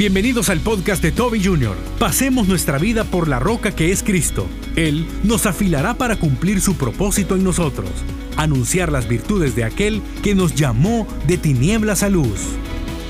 [0.00, 1.76] Bienvenidos al podcast de Toby Jr.
[1.98, 4.48] Pasemos nuestra vida por la roca que es Cristo.
[4.74, 7.90] Él nos afilará para cumplir su propósito en nosotros,
[8.38, 12.40] anunciar las virtudes de aquel que nos llamó de tinieblas a luz.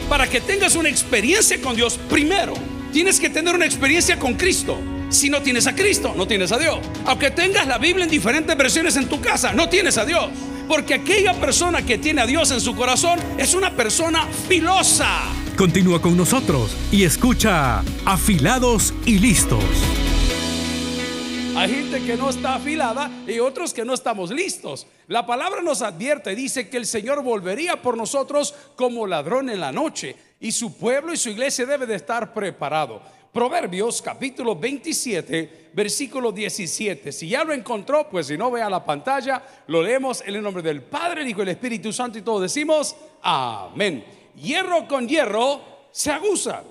[0.09, 2.55] Para que tengas una experiencia con Dios, primero
[2.93, 4.77] tienes que tener una experiencia con Cristo.
[5.11, 6.81] Si no tienes a Cristo, no tienes a Dios.
[7.07, 10.29] Aunque tengas la Biblia en diferentes versiones en tu casa, no tienes a Dios.
[10.67, 15.40] Porque aquella persona que tiene a Dios en su corazón es una persona filosa.
[15.61, 19.63] Continúa con nosotros y escucha Afilados y Listos.
[21.55, 24.87] Hay gente que no está afilada y otros que no estamos listos.
[25.07, 29.71] La palabra nos advierte, dice que el Señor volvería por nosotros como ladrón en la
[29.71, 33.03] noche y su pueblo y su iglesia debe de estar preparado.
[33.31, 37.13] Proverbios capítulo 27, versículo 17.
[37.13, 40.63] Si ya lo encontró, pues si no vea la pantalla, lo leemos en el nombre
[40.63, 45.61] del Padre, el Hijo y el Espíritu Santo y todos decimos amén hierro con hierro
[45.91, 46.63] se aguza.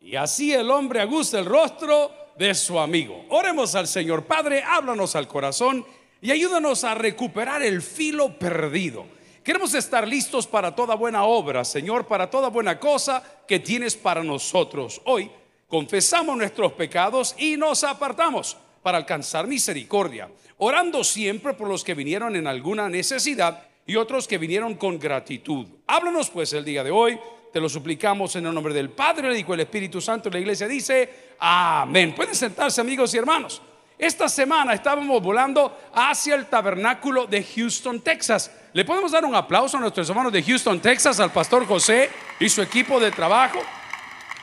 [0.00, 3.24] Y así el hombre aguza el rostro de su amigo.
[3.30, 4.24] Oremos al Señor.
[4.24, 5.84] Padre, háblanos al corazón
[6.20, 9.06] y ayúdanos a recuperar el filo perdido.
[9.44, 14.22] Queremos estar listos para toda buena obra, Señor, para toda buena cosa que tienes para
[14.22, 15.00] nosotros.
[15.04, 15.30] Hoy
[15.66, 22.36] confesamos nuestros pecados y nos apartamos para alcanzar misericordia, orando siempre por los que vinieron
[22.36, 25.66] en alguna necesidad y otros que vinieron con gratitud.
[25.86, 27.18] Háblanos pues el día de hoy,
[27.52, 30.30] te lo suplicamos en el nombre del Padre, Hijo y el Espíritu Santo.
[30.30, 32.14] La iglesia dice, amén.
[32.14, 33.60] Pueden sentarse amigos y hermanos.
[33.98, 38.50] Esta semana estábamos volando hacia el tabernáculo de Houston, Texas.
[38.72, 42.10] Le podemos dar un aplauso a nuestros hermanos de Houston, Texas, al pastor José
[42.40, 43.60] y su equipo de trabajo.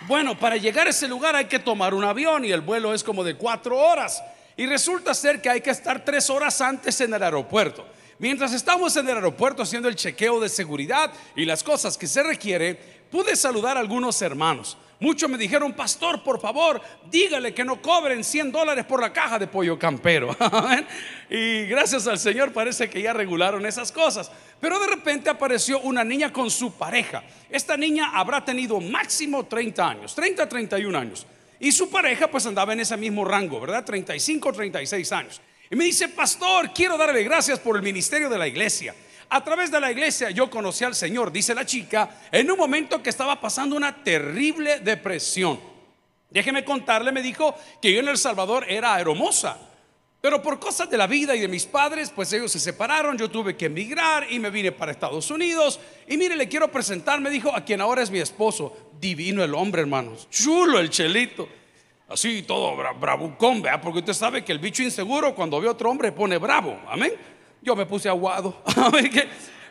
[0.08, 3.04] Bueno, para llegar a ese lugar hay que tomar un avión y el vuelo es
[3.04, 4.24] como de cuatro horas.
[4.56, 7.86] Y resulta ser que hay que estar tres horas antes en el aeropuerto.
[8.20, 12.22] Mientras estamos en el aeropuerto haciendo el chequeo de seguridad y las cosas que se
[12.22, 12.78] requiere,
[13.10, 14.78] pude saludar a algunos hermanos.
[15.00, 19.40] Muchos me dijeron, pastor, por favor, dígale que no cobren 100 dólares por la caja
[19.40, 20.36] de pollo campero.
[21.30, 24.30] y gracias al Señor parece que ya regularon esas cosas.
[24.60, 27.24] Pero de repente apareció una niña con su pareja.
[27.50, 31.26] Esta niña habrá tenido máximo 30 años, 30, 31 años.
[31.62, 33.86] Y su pareja pues andaba en ese mismo rango, ¿verdad?
[33.86, 35.42] 35, 36 años.
[35.72, 38.96] Y me dice, pastor, quiero darle gracias por el ministerio de la iglesia.
[39.30, 43.04] A través de la iglesia yo conocí al Señor, dice la chica, en un momento
[43.04, 45.60] que estaba pasando una terrible depresión.
[46.32, 49.58] Déjeme contarle, me dijo que yo en El Salvador era hermosa.
[50.22, 53.30] Pero por cosas de la vida y de mis padres, pues ellos se separaron, yo
[53.30, 55.80] tuve que emigrar y me vine para Estados Unidos.
[56.08, 58.92] Y mire, le quiero presentar, me dijo, a quien ahora es mi esposo.
[59.00, 60.28] Divino el hombre, hermanos.
[60.30, 61.48] Chulo el chelito
[62.10, 65.90] así todo bravucón, vea, porque usted sabe que el bicho inseguro cuando ve a otro
[65.90, 67.14] hombre pone bravo, amén.
[67.62, 69.12] Yo me puse aguado, amén,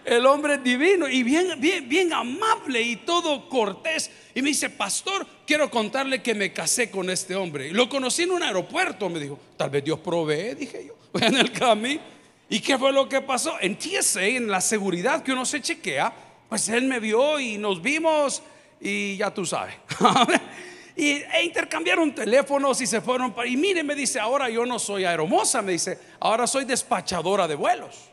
[0.04, 4.10] el hombre es divino y bien, bien, bien amable y todo cortés.
[4.34, 7.69] Y me dice, pastor, quiero contarle que me casé con este hombre.
[7.69, 11.37] Y lo conocí en un aeropuerto, me dijo, tal vez Dios provee, dije yo, en
[11.37, 12.00] el camino.
[12.49, 13.56] ¿Y qué fue lo que pasó?
[13.60, 16.10] En TSA, en la seguridad que uno se chequea,
[16.49, 18.43] pues él me vio y nos vimos
[18.81, 19.75] y ya tú sabes.
[20.99, 23.33] y, e intercambiaron teléfonos y se fueron.
[23.47, 27.55] y mire, me dice, ahora yo no soy aeromosa, me dice, ahora soy despachadora de
[27.55, 28.11] vuelos.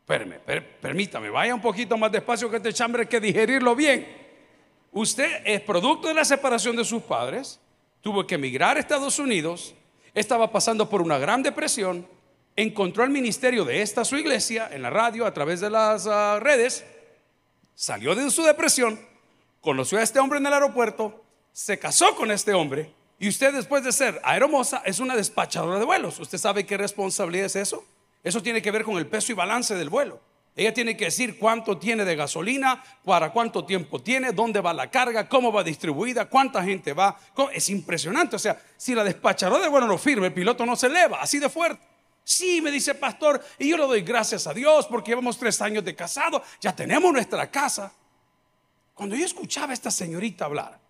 [0.00, 0.38] Espérame,
[0.78, 4.06] permítame, vaya un poquito más despacio que este chambre que digerirlo bien.
[4.92, 7.58] Usted es producto de la separación de sus padres,
[8.02, 9.74] tuvo que emigrar a Estados Unidos,
[10.12, 12.06] estaba pasando por una gran depresión,
[12.56, 16.38] encontró el ministerio de esta su iglesia en la radio a través de las ah,
[16.40, 16.84] redes,
[17.74, 19.00] salió de su depresión,
[19.62, 21.23] conoció a este hombre en el aeropuerto,
[21.54, 25.84] se casó con este hombre y usted después de ser aeromosa es una despachadora de
[25.84, 26.18] vuelos.
[26.18, 27.84] ¿Usted sabe qué responsabilidad es eso?
[28.24, 30.20] Eso tiene que ver con el peso y balance del vuelo.
[30.56, 34.90] Ella tiene que decir cuánto tiene de gasolina, para cuánto tiempo tiene, dónde va la
[34.90, 37.16] carga, cómo va distribuida, cuánta gente va.
[37.52, 38.34] Es impresionante.
[38.34, 41.38] O sea, si la despachadora de vuelo no firme, el piloto no se eleva, así
[41.38, 41.86] de fuerte.
[42.24, 45.84] Sí, me dice pastor, y yo le doy gracias a Dios porque llevamos tres años
[45.84, 47.92] de casado, ya tenemos nuestra casa.
[48.92, 50.83] Cuando yo escuchaba a esta señorita hablar,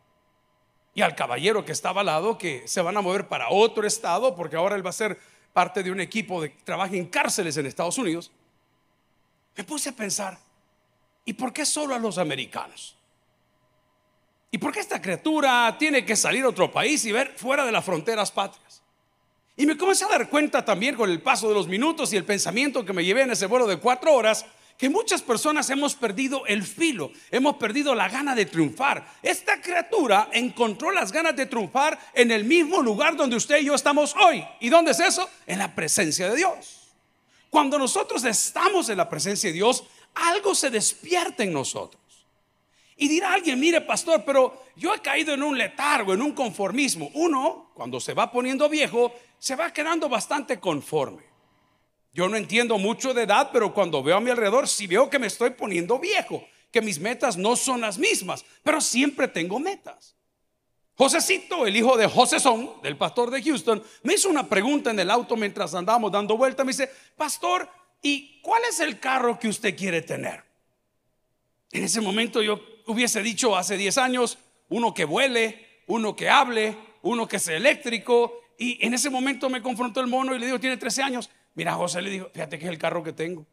[0.94, 4.34] y al caballero que estaba al lado que se van a mover para otro estado
[4.34, 5.18] porque ahora él va a ser
[5.52, 8.30] parte de un equipo de trabajo en cárceles en Estados Unidos.
[9.56, 10.38] Me puse a pensar,
[11.24, 12.96] ¿y por qué solo a los americanos?
[14.50, 17.72] ¿Y por qué esta criatura tiene que salir a otro país y ver fuera de
[17.72, 18.82] las fronteras patrias?
[19.56, 22.24] Y me comencé a dar cuenta también con el paso de los minutos y el
[22.24, 24.46] pensamiento que me llevé en ese vuelo de cuatro horas
[24.76, 29.06] que muchas personas hemos perdido el filo, hemos perdido la gana de triunfar.
[29.22, 33.74] Esta criatura encontró las ganas de triunfar en el mismo lugar donde usted y yo
[33.74, 34.44] estamos hoy.
[34.60, 35.28] ¿Y dónde es eso?
[35.46, 36.80] En la presencia de Dios.
[37.50, 39.84] Cuando nosotros estamos en la presencia de Dios,
[40.14, 42.02] algo se despierta en nosotros.
[42.96, 47.10] Y dirá alguien, mire pastor, pero yo he caído en un letargo, en un conformismo.
[47.14, 51.33] Uno, cuando se va poniendo viejo, se va quedando bastante conforme.
[52.14, 55.18] Yo no entiendo mucho de edad, pero cuando veo a mi alrededor, sí veo que
[55.18, 60.14] me estoy poniendo viejo, que mis metas no son las mismas, pero siempre tengo metas.
[60.96, 65.10] Josecito, el hijo de Josesón, del pastor de Houston, me hizo una pregunta en el
[65.10, 66.62] auto mientras andábamos dando vuelta.
[66.62, 67.68] Me dice, pastor,
[68.00, 70.44] ¿y cuál es el carro que usted quiere tener?
[71.72, 74.38] En ese momento yo hubiese dicho hace 10 años,
[74.68, 78.40] uno que vuele, uno que hable, uno que sea eléctrico.
[78.56, 81.28] Y en ese momento me confrontó el mono y le digo, tiene 13 años.
[81.54, 83.46] Mira, José le dijo, fíjate que es el carro que tengo.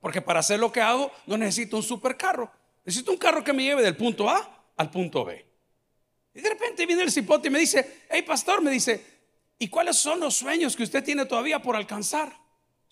[0.00, 2.50] Porque para hacer lo que hago no necesito un supercarro.
[2.84, 5.46] Necesito un carro que me lleve del punto A al punto B.
[6.34, 9.04] Y de repente viene el cipote y me dice, hey pastor, me dice,
[9.58, 12.32] ¿y cuáles son los sueños que usted tiene todavía por alcanzar?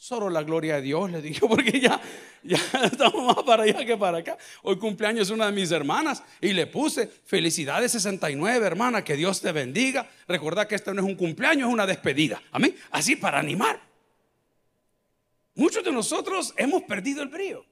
[0.01, 2.01] Solo la gloria de Dios, le digo, porque ya,
[2.45, 4.39] ya estamos más para allá que para acá.
[4.63, 9.51] Hoy cumpleaños una de mis hermanas y le puse felicidades 69, hermana, que Dios te
[9.51, 10.09] bendiga.
[10.29, 12.41] Recordad que esto no es un cumpleaños, es una despedida.
[12.53, 12.77] Amén.
[12.93, 13.81] Así para animar.
[15.57, 17.67] Muchos de nosotros hemos perdido el brío.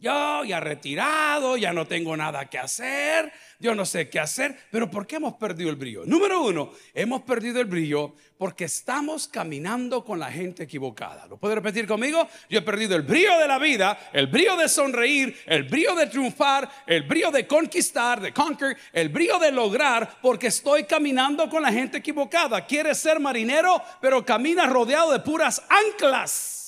[0.00, 4.90] Yo ya retirado, ya no tengo nada que hacer, yo no sé qué hacer, pero
[4.90, 6.06] ¿por qué hemos perdido el brillo?
[6.06, 11.26] Número uno, hemos perdido el brillo porque estamos caminando con la gente equivocada.
[11.26, 12.26] ¿Lo puede repetir conmigo?
[12.48, 16.06] Yo he perdido el brillo de la vida, el brillo de sonreír, el brillo de
[16.06, 21.62] triunfar, el brillo de conquistar, de conquer, el brillo de lograr, porque estoy caminando con
[21.62, 22.64] la gente equivocada.
[22.64, 26.59] Quieres ser marinero, pero camina rodeado de puras anclas.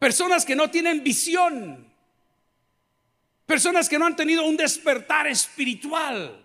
[0.00, 1.86] Personas que no tienen visión.
[3.44, 6.42] Personas que no han tenido un despertar espiritual.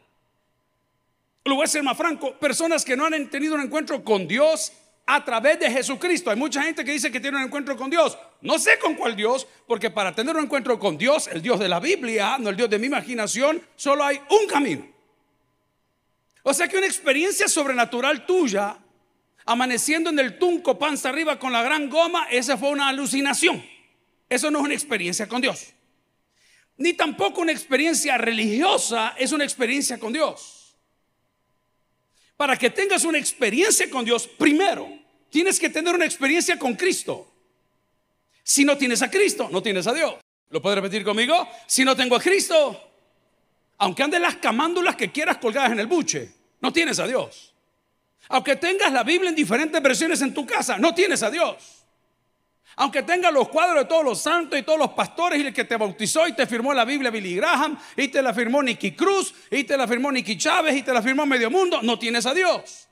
[1.45, 2.33] Lo voy a ser más franco.
[2.37, 4.73] Personas que no han tenido un encuentro con Dios
[5.05, 6.29] a través de Jesucristo.
[6.29, 8.17] Hay mucha gente que dice que tiene un encuentro con Dios.
[8.41, 11.69] No sé con cuál Dios, porque para tener un encuentro con Dios, el Dios de
[11.69, 14.85] la Biblia, no el Dios de mi imaginación, solo hay un camino.
[16.43, 18.77] O sea que una experiencia sobrenatural tuya
[19.45, 23.63] amaneciendo en el tunco, panza arriba con la gran goma, esa fue una alucinación.
[24.27, 25.73] Eso no es una experiencia con Dios.
[26.77, 30.75] Ni tampoco una experiencia religiosa es una experiencia con Dios.
[32.35, 34.89] Para que tengas una experiencia con Dios, primero
[35.29, 37.31] tienes que tener una experiencia con Cristo.
[38.43, 40.15] Si no tienes a Cristo, no tienes a Dios.
[40.49, 41.47] ¿Lo puedes repetir conmigo?
[41.65, 42.79] Si no tengo a Cristo,
[43.77, 46.31] aunque anden las camándulas que quieras colgadas en el buche,
[46.61, 47.54] no tienes a Dios.
[48.29, 51.85] Aunque tengas la Biblia en diferentes versiones en tu casa, no tienes a Dios.
[52.77, 55.63] Aunque tengas los cuadros de todos los santos y todos los pastores y el que
[55.63, 59.33] te bautizó y te firmó la Biblia Billy Graham y te la firmó Nicky Cruz
[59.49, 62.33] y te la firmó Nicky Chávez y te la firmó Medio Mundo, no tienes a
[62.33, 62.89] Dios.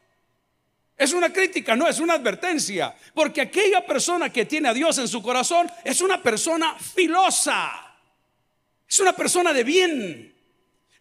[0.96, 2.96] Es una crítica, no, es una advertencia.
[3.14, 7.70] Porque aquella persona que tiene a Dios en su corazón es una persona filosa.
[8.88, 10.33] Es una persona de bien.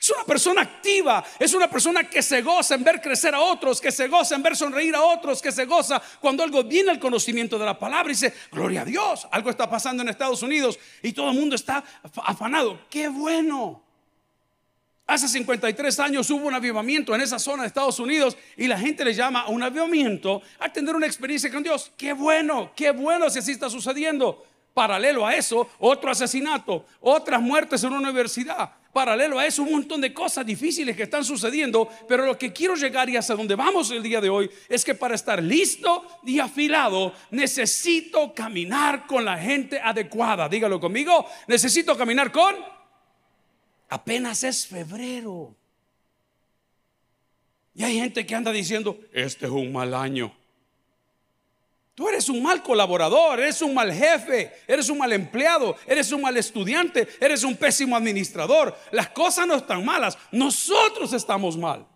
[0.03, 3.81] Es una persona activa, es una persona que se goza en ver crecer a otros,
[3.81, 6.99] que se goza en ver sonreír a otros, que se goza cuando algo viene al
[6.99, 10.77] conocimiento de la palabra y dice, gloria a Dios, algo está pasando en Estados Unidos
[11.05, 11.85] y todo el mundo está
[12.17, 12.81] afanado.
[12.91, 13.81] ¡Qué bueno!
[15.07, 19.05] Hace 53 años hubo un avivamiento en esa zona de Estados Unidos y la gente
[19.05, 21.93] le llama a un avivamiento a tener una experiencia con Dios.
[21.97, 22.73] ¡Qué bueno!
[22.75, 24.45] ¡Qué bueno si así está sucediendo!
[24.75, 30.01] Paralelo a eso, otro asesinato, otras muertes en una universidad paralelo a eso un montón
[30.01, 33.91] de cosas difíciles que están sucediendo, pero lo que quiero llegar y hasta donde vamos
[33.91, 39.39] el día de hoy es que para estar listo y afilado necesito caminar con la
[39.39, 40.49] gente adecuada.
[40.49, 42.55] Dígalo conmigo, necesito caminar con...
[43.89, 45.55] Apenas es febrero.
[47.75, 50.35] Y hay gente que anda diciendo, este es un mal año.
[51.95, 56.23] Tú eres un mal colaborador, eres un mal jefe, eres un mal empleado, eres un
[56.23, 58.75] mal estudiante, eres un pésimo administrador.
[58.93, 61.87] Las cosas no están malas, nosotros estamos mal.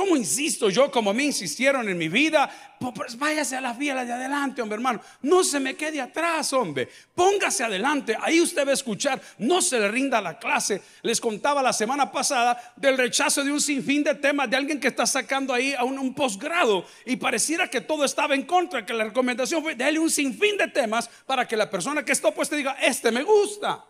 [0.00, 2.50] ¿Cómo insisto yo, como me insistieron en mi vida?
[2.94, 5.02] Pues váyase a las vías de adelante, hombre hermano.
[5.20, 6.88] No se me quede atrás, hombre.
[7.14, 8.16] Póngase adelante.
[8.18, 9.20] Ahí usted va a escuchar.
[9.36, 10.80] No se le rinda la clase.
[11.02, 14.88] Les contaba la semana pasada del rechazo de un sinfín de temas de alguien que
[14.88, 19.04] está sacando ahí a un, posgrado y pareciera que todo estaba en contra, que la
[19.04, 22.74] recomendación fue darle un sinfín de temas para que la persona que está opuesta diga,
[22.80, 23.84] este me gusta.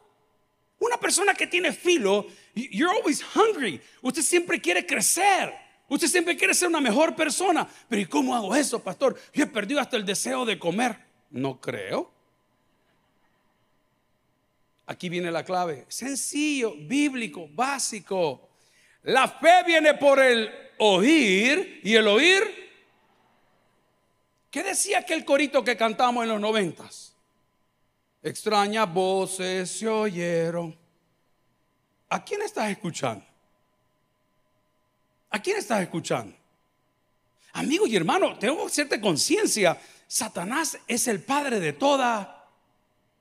[0.81, 2.27] Una persona que tiene filo,
[2.57, 3.81] you're always hungry.
[4.03, 5.70] Usted siempre quiere crecer.
[5.91, 7.69] Usted siempre quiere ser una mejor persona.
[7.89, 9.19] Pero ¿y cómo hago eso, pastor?
[9.35, 10.97] Yo he perdido hasta el deseo de comer.
[11.31, 12.11] No creo.
[14.87, 15.87] Aquí viene la clave.
[15.89, 18.51] Sencillo, bíblico, básico.
[19.03, 22.43] La fe viene por el oír y el oír.
[24.49, 27.17] ¿Qué decía aquel corito que cantamos en los noventas?
[28.23, 30.79] Extrañas voces se oyeron.
[32.09, 33.25] ¿A quién estás escuchando?
[35.31, 36.37] ¿A quién estás escuchando?
[37.53, 39.81] Amigo y hermano, tengo cierta conciencia.
[40.07, 42.41] Satanás es el padre de toda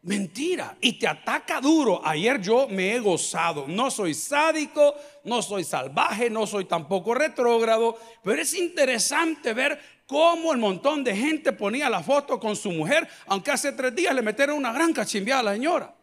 [0.01, 0.77] Mentira.
[0.79, 2.01] Y te ataca duro.
[2.05, 3.65] Ayer yo me he gozado.
[3.67, 7.97] No soy sádico, no soy salvaje, no soy tampoco retrógrado.
[8.23, 13.07] Pero es interesante ver cómo el montón de gente ponía la foto con su mujer,
[13.27, 15.93] aunque hace tres días le metieron una gran cachimbiada a la señora.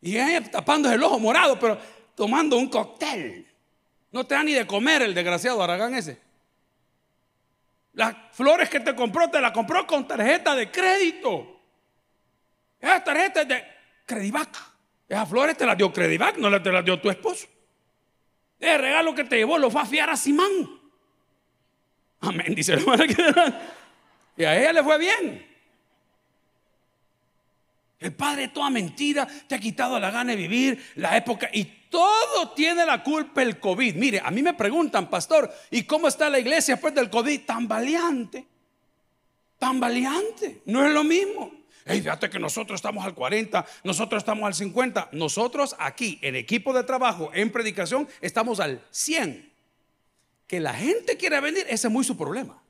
[0.00, 1.78] Y ella tapándose el ojo morado, pero
[2.14, 3.46] tomando un cóctel.
[4.10, 6.18] No te da ni de comer el desgraciado Aragán ese.
[7.92, 11.60] Las flores que te compró, te las compró con tarjeta de crédito.
[12.80, 13.64] Esa tarjeta es de
[14.06, 14.56] Credivac.
[15.08, 17.48] Esas flores te las dio Credivac, no te las dio tu esposo.
[18.58, 20.50] Ese regalo que te llevó lo fue a fiar a Simán.
[22.20, 23.04] Amén, dice el hermano.
[24.36, 25.46] Y a ella le fue bien.
[27.98, 31.64] El padre de toda mentira te ha quitado la gana de vivir la época y
[31.90, 33.94] todo tiene la culpa el COVID.
[33.94, 37.40] Mire, a mí me preguntan, pastor, ¿y cómo está la iglesia después del COVID?
[37.44, 38.46] Tan valiente,
[39.58, 40.62] tan valiente.
[40.66, 41.52] No es lo mismo.
[41.90, 45.08] Hey, fíjate que nosotros estamos al 40, nosotros estamos al 50.
[45.12, 49.50] Nosotros aquí, en equipo de trabajo, en predicación, estamos al 100.
[50.46, 52.62] Que la gente quiera venir, ese es muy su problema.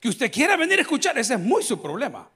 [0.00, 2.30] Que usted quiera venir a escuchar, ese es muy su problema.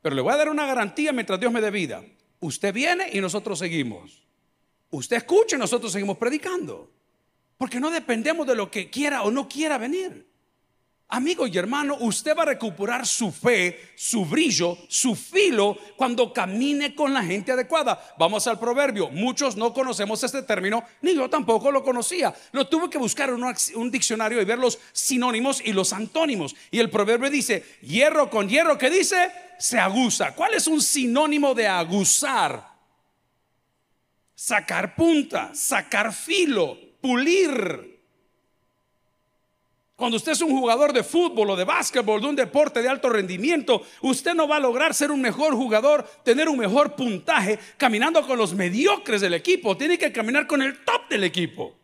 [0.00, 2.02] Pero le voy a dar una garantía mientras Dios me dé vida.
[2.40, 4.22] Usted viene y nosotros seguimos.
[4.90, 6.90] Usted escucha y nosotros seguimos predicando.
[7.56, 10.30] Porque no dependemos de lo que quiera o no quiera venir.
[11.12, 16.94] Amigo y hermano, usted va a recuperar su fe, su brillo, su filo cuando camine
[16.94, 18.14] con la gente adecuada.
[18.16, 19.10] Vamos al proverbio.
[19.10, 22.32] Muchos no conocemos este término, ni yo tampoco lo conocía.
[22.52, 23.42] Lo tuve que buscar en
[23.74, 26.54] un diccionario y ver los sinónimos y los antónimos.
[26.70, 29.32] Y el proverbio dice, hierro con hierro, ¿qué dice?
[29.58, 30.36] Se aguza.
[30.36, 32.69] ¿Cuál es un sinónimo de aguzar?
[34.42, 38.00] Sacar punta, sacar filo, pulir.
[39.94, 43.10] Cuando usted es un jugador de fútbol o de básquetbol, de un deporte de alto
[43.10, 48.26] rendimiento, usted no va a lograr ser un mejor jugador, tener un mejor puntaje caminando
[48.26, 49.76] con los mediocres del equipo.
[49.76, 51.79] Tiene que caminar con el top del equipo.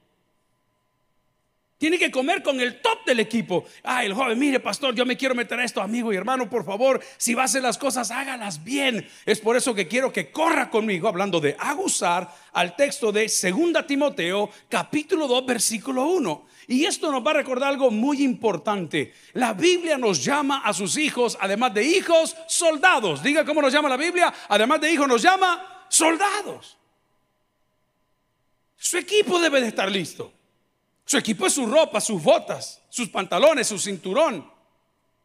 [1.79, 3.67] Tiene que comer con el top del equipo.
[3.83, 6.65] Ay, el joven, mire, pastor, yo me quiero meter a esto, amigo y hermano, por
[6.65, 9.07] favor, si va a hacer las cosas, hágalas bien.
[9.27, 13.87] Es por eso que quiero que corra conmigo, hablando de aguzar, al texto de 2
[13.87, 16.47] Timoteo, capítulo 2, versículo 1.
[16.69, 19.13] Y esto nos va a recordar algo muy importante.
[19.35, 23.23] La Biblia nos llama a sus hijos, además de hijos, soldados.
[23.23, 24.33] Diga cómo nos llama la Biblia.
[24.49, 26.79] Además de hijos, nos llama soldados.
[28.79, 30.36] Su equipo debe de estar listo.
[31.07, 34.45] Su equipo es su ropa, sus botas, sus pantalones, su cinturón.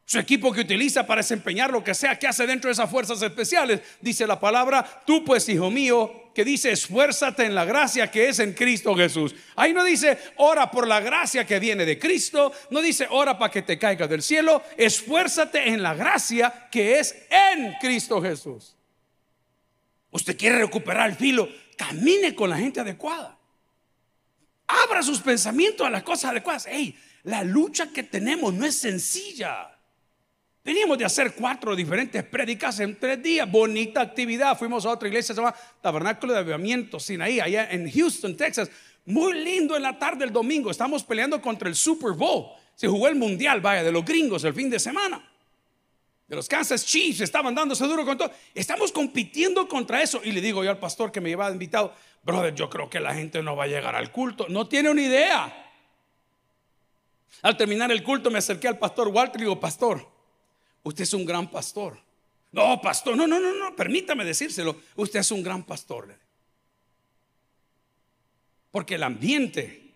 [0.06, 3.22] Su equipo que utiliza para desempeñar lo que sea que hace dentro de esas fuerzas
[3.22, 3.82] especiales.
[4.00, 8.40] Dice la palabra, tú pues, hijo mío, que dice, esfuérzate en la gracia que es
[8.40, 9.34] en Cristo Jesús.
[9.56, 13.52] Ahí no dice, ora por la gracia que viene de Cristo, no dice, ora para
[13.52, 18.76] que te caiga del cielo, esfuérzate en la gracia que es en Cristo Jesús.
[20.12, 23.41] Usted quiere recuperar el filo, camine con la gente adecuada.
[24.86, 26.68] Abra sus pensamientos a las cosas adecuadas.
[26.70, 29.70] Hey, la lucha que tenemos no es sencilla.
[30.64, 33.50] Teníamos de hacer cuatro diferentes prédicas en tres días.
[33.50, 34.58] Bonita actividad.
[34.58, 38.70] Fuimos a otra iglesia, se llama Tabernáculo de Avivamiento, Sinaí, allá en Houston, Texas.
[39.06, 40.70] Muy lindo en la tarde del domingo.
[40.70, 42.52] Estamos peleando contra el Super Bowl.
[42.76, 45.28] Se jugó el mundial, vaya, de los gringos el fin de semana.
[46.28, 48.32] De los Kansas Chiefs estaban dándose duro con todo.
[48.54, 50.22] Estamos compitiendo contra eso.
[50.24, 53.14] Y le digo yo al pastor que me llevaba invitado, brother, yo creo que la
[53.14, 54.48] gente no va a llegar al culto.
[54.50, 55.72] No tiene una idea.
[57.42, 60.12] Al terminar el culto me acerqué al pastor Walter y digo, pastor,
[60.84, 62.00] Usted es un gran pastor.
[62.52, 64.76] No, pastor, no, no, no, no, permítame decírselo.
[64.96, 66.14] Usted es un gran pastor.
[68.72, 69.94] Porque el ambiente,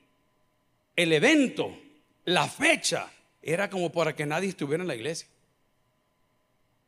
[0.96, 1.78] el evento,
[2.26, 3.10] la fecha,
[3.42, 5.28] era como para que nadie estuviera en la iglesia.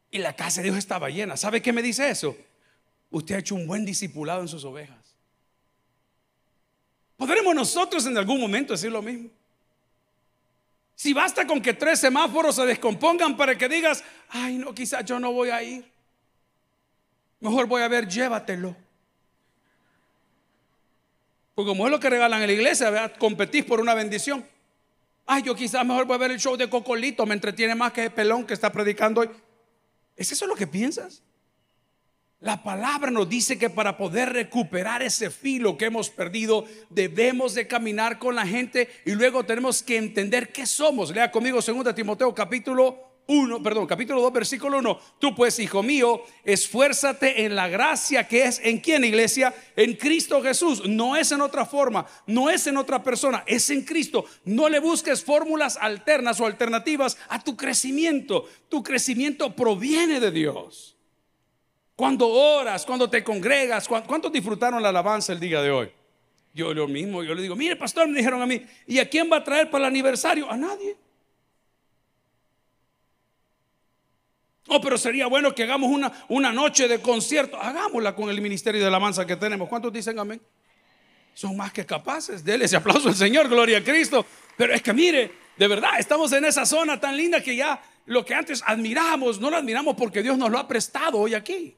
[0.10, 1.36] Y la casa de Dios estaba llena.
[1.36, 2.38] ¿Sabe qué me dice eso?
[3.10, 4.97] Usted ha hecho un buen discipulado en sus ovejas.
[7.18, 9.30] ¿Podremos nosotros en algún momento decir lo mismo?
[10.96, 15.20] Si basta con que tres semáforos se descompongan para que digas, ay no, quizás yo
[15.20, 15.86] no voy a ir.
[17.40, 18.76] Mejor voy a ver, llévatelo.
[21.54, 24.46] Porque como es lo que regalan en la iglesia, competís por una bendición.
[25.26, 28.06] Ay, yo quizás mejor voy a ver el show de Cocolito, me entretiene más que
[28.06, 29.30] el pelón que está predicando hoy.
[30.16, 31.22] ¿Es eso lo que piensas?
[32.40, 37.66] La palabra nos dice que para poder recuperar ese filo que hemos perdido, debemos de
[37.66, 41.10] caminar con la gente y luego tenemos que entender qué somos.
[41.10, 45.00] Lea conmigo 2 Timoteo capítulo 1, perdón, capítulo 2, versículo 1.
[45.18, 49.52] Tú pues, hijo mío, esfuérzate en la gracia que es en quién, iglesia?
[49.76, 50.88] En Cristo Jesús.
[50.88, 54.26] No es en otra forma, no es en otra persona, es en Cristo.
[54.46, 58.48] No le busques fórmulas alternas o alternativas a tu crecimiento.
[58.70, 60.97] Tu crecimiento proviene de Dios.
[61.98, 65.92] Cuando oras, cuando te congregas, ¿cuántos disfrutaron la alabanza el día de hoy?
[66.54, 69.28] Yo lo mismo, yo le digo, mire pastor, me dijeron a mí, ¿y a quién
[69.32, 70.48] va a traer para el aniversario?
[70.48, 70.96] A nadie.
[74.68, 77.58] Oh, pero sería bueno que hagamos una, una noche de concierto.
[77.58, 79.68] Hagámosla con el ministerio de alabanza que tenemos.
[79.68, 80.40] ¿Cuántos dicen amén?
[81.34, 82.44] Son más que capaces.
[82.44, 84.24] Dele ese aplauso al Señor, gloria a Cristo.
[84.56, 88.24] Pero es que mire, de verdad, estamos en esa zona tan linda que ya lo
[88.24, 91.76] que antes admiramos, no lo admiramos porque Dios nos lo ha prestado hoy aquí.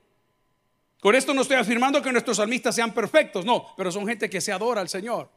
[0.99, 4.41] Con esto no estoy afirmando que nuestros salmistas sean perfectos, no, pero son gente que
[4.41, 5.29] se adora al Señor.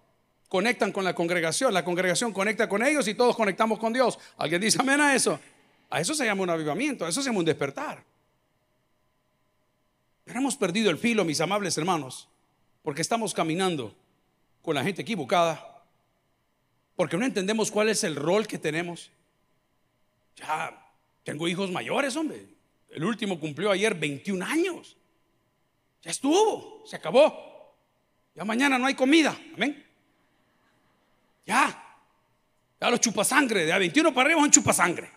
[0.48, 4.18] Conectan con la congregación, la congregación conecta con ellos y todos conectamos con Dios.
[4.36, 5.38] ¿Alguien dice amén a eso?
[5.88, 8.02] A eso se llama un avivamiento, a eso se llama un despertar.
[10.24, 12.28] Pero hemos perdido el filo, mis amables hermanos,
[12.82, 13.94] porque estamos caminando
[14.62, 15.84] con la gente equivocada,
[16.96, 19.10] porque no entendemos cuál es el rol que tenemos.
[20.36, 20.76] Ya
[21.22, 22.46] tengo hijos mayores, hombre.
[22.90, 24.96] El último cumplió ayer 21 años.
[26.02, 27.74] Ya estuvo, se acabó.
[28.34, 29.36] Ya mañana no hay comida.
[29.54, 29.86] Amén.
[31.46, 31.96] Ya.
[32.80, 33.64] Ya los chupasangre.
[33.64, 35.10] De a 21 para arriba son chupasangre.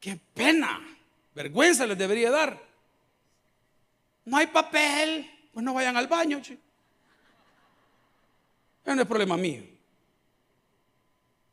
[0.00, 0.80] Qué pena,
[1.34, 2.58] vergüenza les debería dar.
[4.24, 6.38] No hay papel, pues no vayan al baño.
[6.38, 6.56] Ese
[8.86, 9.62] no es problema mío.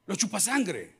[0.06, 0.97] Los chupasangre.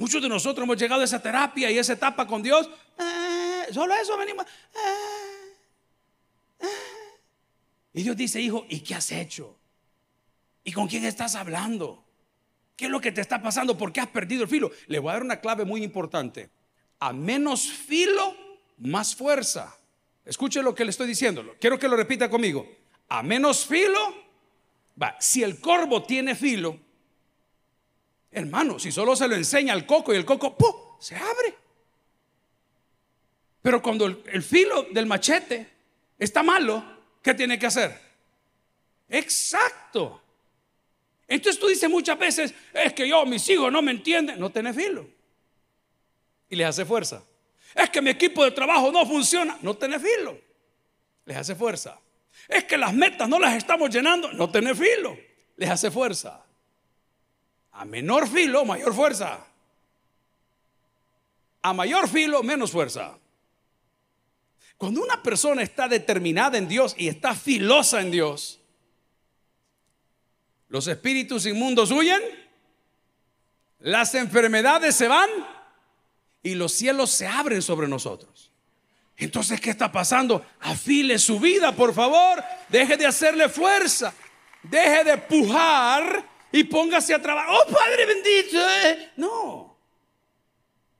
[0.00, 2.70] Muchos de nosotros hemos llegado a esa terapia y esa etapa con Dios.
[2.98, 4.46] Eh, solo eso venimos.
[4.46, 5.54] Eh,
[6.60, 6.66] eh.
[7.92, 9.58] Y Dios dice, hijo, ¿y qué has hecho?
[10.64, 12.02] ¿Y con quién estás hablando?
[12.76, 13.76] ¿Qué es lo que te está pasando?
[13.76, 14.70] ¿Por qué has perdido el filo?
[14.86, 16.48] Le voy a dar una clave muy importante.
[16.98, 18.34] A menos filo,
[18.78, 19.76] más fuerza.
[20.24, 21.44] Escuche lo que le estoy diciendo.
[21.60, 22.66] Quiero que lo repita conmigo.
[23.10, 24.14] A menos filo,
[25.00, 25.14] va.
[25.20, 26.80] Si el corvo tiene filo,
[28.30, 31.54] hermano, si solo se lo enseña al coco y el coco se abre.
[33.62, 35.68] Pero cuando el, el filo del machete
[36.18, 36.82] está malo,
[37.22, 38.00] ¿qué tiene que hacer?
[39.08, 40.22] Exacto.
[41.26, 44.74] Entonces tú dices muchas veces, es que yo, mis hijos no me entienden, no tenés
[44.74, 45.06] filo.
[46.48, 47.22] Y les hace fuerza.
[47.74, 50.36] Es que mi equipo de trabajo no funciona, no tenés filo.
[51.24, 52.00] Les hace fuerza.
[52.48, 55.16] Es que las metas no las estamos llenando, no tenés filo.
[55.56, 56.44] Les hace fuerza.
[57.72, 59.46] A menor filo, mayor fuerza.
[61.62, 63.18] A mayor filo, menos fuerza.
[64.76, 68.60] Cuando una persona está determinada en Dios y está filosa en Dios,
[70.68, 72.22] los espíritus inmundos huyen,
[73.80, 75.28] las enfermedades se van
[76.42, 78.50] y los cielos se abren sobre nosotros.
[79.16, 80.46] Entonces, ¿qué está pasando?
[80.60, 82.42] Afile su vida, por favor.
[82.70, 84.14] Deje de hacerle fuerza.
[84.62, 87.50] Deje de pujar y póngase a trabajar.
[87.50, 88.58] Oh, Padre bendito.
[88.58, 89.10] Eh".
[89.16, 89.76] No.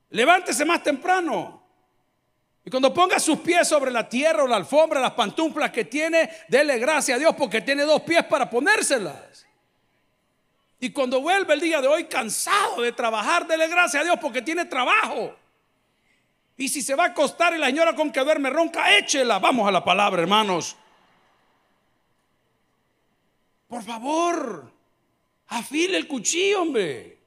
[0.09, 1.61] Levántese más temprano.
[2.63, 6.29] Y cuando ponga sus pies sobre la tierra o la alfombra, las pantuflas que tiene,
[6.47, 9.47] dele gracias a Dios porque tiene dos pies para ponérselas.
[10.79, 14.41] Y cuando vuelve el día de hoy cansado de trabajar, dele gracias a Dios porque
[14.41, 15.35] tiene trabajo.
[16.57, 19.39] Y si se va a acostar y la señora con que duerme ronca, échela.
[19.39, 20.75] Vamos a la palabra, hermanos.
[23.67, 24.71] Por favor,
[25.51, 27.17] afile el cuchillo, hombre.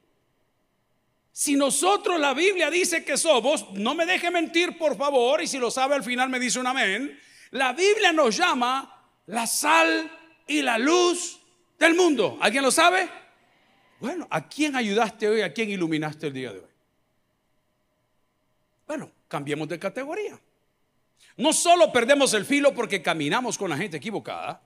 [1.31, 5.59] Si nosotros la Biblia dice que somos, no me deje mentir, por favor, y si
[5.59, 7.19] lo sabe al final me dice un amén.
[7.51, 10.11] La Biblia nos llama la sal
[10.47, 11.39] y la luz
[11.79, 12.39] del mundo.
[12.41, 13.09] ¿Alguien lo sabe?
[14.01, 15.43] Bueno, ¿a quién ayudaste hoy?
[15.43, 16.71] ¿A quién iluminaste el día de hoy?
[18.87, 20.41] Bueno, cambiemos de categoría.
[21.37, 24.63] No solo perdemos el filo porque caminamos con la gente equivocada,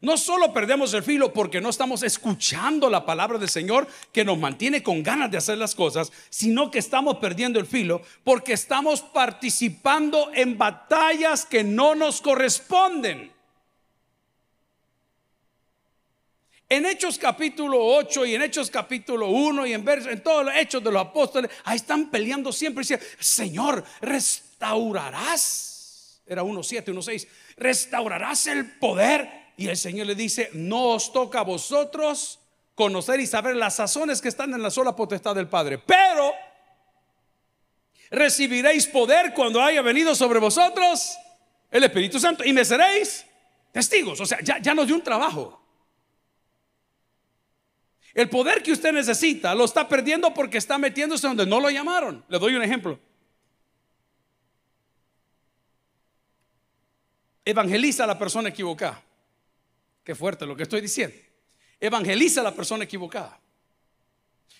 [0.00, 4.38] no solo perdemos el filo porque no estamos escuchando la palabra del Señor que nos
[4.38, 9.00] mantiene con ganas de hacer las cosas, sino que estamos perdiendo el filo porque estamos
[9.00, 13.32] participando en batallas que no nos corresponden.
[16.68, 19.84] En Hechos capítulo 8 y en Hechos capítulo 1 y en,
[20.22, 22.82] todos los hechos de los apóstoles, ahí están peleando siempre.
[22.82, 25.64] Dice, Señor, restaurarás.
[26.26, 27.26] Era 1.7, 1.6.
[27.56, 29.47] Restaurarás el poder.
[29.58, 32.38] Y el Señor le dice, no os toca a vosotros
[32.76, 35.78] conocer y saber las sazones que están en la sola potestad del Padre.
[35.78, 36.32] Pero
[38.08, 41.18] recibiréis poder cuando haya venido sobre vosotros
[41.72, 43.26] el Espíritu Santo y me seréis
[43.72, 44.20] testigos.
[44.20, 45.60] O sea, ya, ya nos dio un trabajo.
[48.14, 52.24] El poder que usted necesita lo está perdiendo porque está metiéndose donde no lo llamaron.
[52.28, 52.96] Le doy un ejemplo.
[57.44, 59.02] Evangeliza a la persona equivocada.
[60.08, 61.14] Qué fuerte lo que estoy diciendo.
[61.78, 63.38] Evangeliza a la persona equivocada.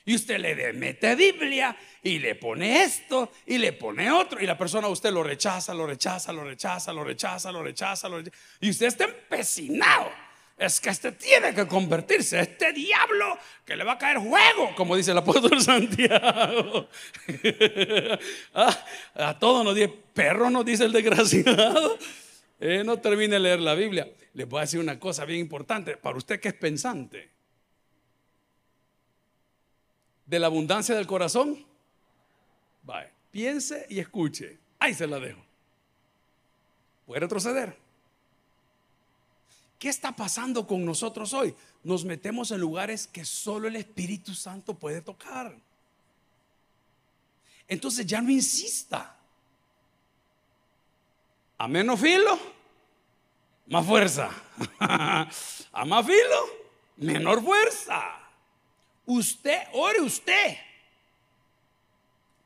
[0.04, 4.42] Y usted le mete Biblia y le pone esto y le pone otro.
[4.42, 8.18] Y la persona usted lo rechaza, lo rechaza, lo rechaza, lo rechaza, lo rechaza, lo
[8.18, 8.40] rechaza.
[8.60, 10.10] Y usted está empecinado.
[10.58, 12.40] Es que este tiene que convertirse.
[12.40, 16.90] Este diablo que le va a caer juego, como dice el apóstol Santiago.
[18.52, 18.84] Ah,
[19.14, 21.98] a todos nos dice, perro nos dice el desgraciado.
[22.60, 24.06] Eh, no termine de leer la Biblia.
[24.38, 27.28] Les voy a decir una cosa bien importante para usted que es pensante
[30.24, 31.66] de la abundancia del corazón,
[32.84, 34.56] vaya, piense y escuche.
[34.78, 35.40] Ahí se la dejo.
[37.04, 37.76] Puede retroceder.
[39.76, 41.52] ¿Qué está pasando con nosotros hoy?
[41.82, 45.52] Nos metemos en lugares que solo el Espíritu Santo puede tocar.
[47.66, 49.16] Entonces ya no insista.
[51.58, 52.57] A menos filo,
[53.68, 54.30] más fuerza.
[55.72, 56.46] A más filo,
[56.96, 58.02] menor fuerza.
[59.06, 60.56] Usted, ore usted.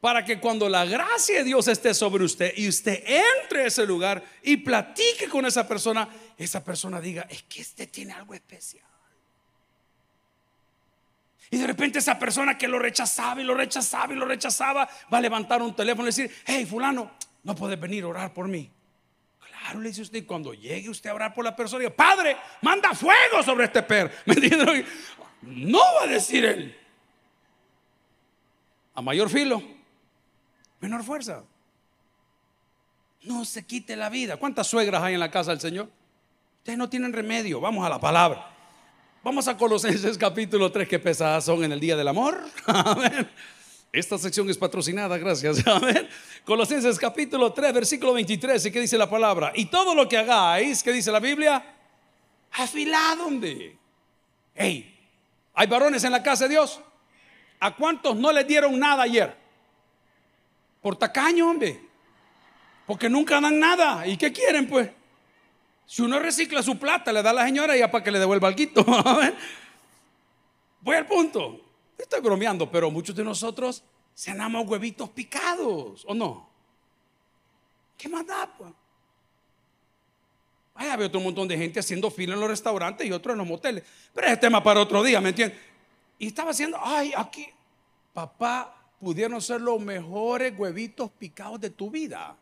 [0.00, 3.86] Para que cuando la gracia de Dios esté sobre usted y usted entre a ese
[3.86, 8.84] lugar y platique con esa persona, esa persona diga, es que este tiene algo especial.
[11.50, 15.18] Y de repente esa persona que lo rechazaba y lo rechazaba y lo rechazaba va
[15.18, 17.12] a levantar un teléfono y decir, hey fulano,
[17.44, 18.70] no puedes venir a orar por mí.
[19.62, 22.92] Claro, le dice usted, cuando llegue usted a orar por la persona, diga, Padre, manda
[22.94, 24.10] fuego sobre este perro.
[24.26, 24.86] ¿Me entiendes?
[25.42, 26.76] No va a decir él.
[28.94, 29.62] A mayor filo,
[30.80, 31.44] menor fuerza.
[33.22, 34.36] No se quite la vida.
[34.36, 35.88] ¿Cuántas suegras hay en la casa del Señor?
[36.58, 37.60] Ustedes no tienen remedio.
[37.60, 38.50] Vamos a la palabra.
[39.22, 42.44] Vamos a Colosenses capítulo 3, que pesadas son en el día del amor.
[42.66, 43.30] Amén.
[43.92, 45.66] Esta sección es patrocinada, gracias.
[45.66, 46.08] Amén.
[46.46, 48.64] Colosenses capítulo 3, versículo 23.
[48.64, 49.52] ¿Y qué dice la palabra?
[49.54, 51.62] Y todo lo que hagáis, ¿qué dice la Biblia?
[52.52, 53.76] Afilado, hombre.
[54.54, 54.92] Hey,
[55.54, 56.80] ¿Hay varones en la casa de Dios?
[57.60, 59.36] ¿A cuántos no les dieron nada ayer?
[60.80, 61.80] Por tacaño, hombre.
[62.86, 64.06] Porque nunca dan nada.
[64.06, 64.90] ¿Y qué quieren, pues?
[65.86, 68.48] Si uno recicla su plata, le da a la señora ya para que le devuelva
[68.48, 68.84] el quito.
[70.80, 71.60] Voy al punto.
[72.02, 73.84] Estoy bromeando, pero muchos de nosotros
[74.14, 76.48] cenamos huevitos picados, ¿o no?
[77.96, 78.72] ¿Qué más da, pues?
[80.74, 83.46] Vaya, había otro montón de gente haciendo fila en los restaurantes y otro en los
[83.46, 83.84] moteles.
[84.12, 85.60] Pero es tema para otro día, ¿me entiendes?
[86.18, 87.46] Y estaba haciendo, ay, aquí,
[88.12, 92.36] papá, pudieron ser los mejores huevitos picados de tu vida.